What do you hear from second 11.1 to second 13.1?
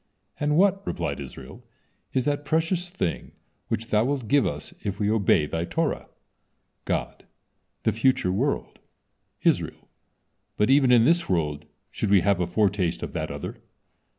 world should we have a foretaste